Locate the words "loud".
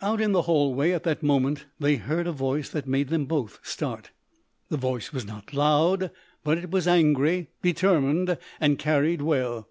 5.52-6.10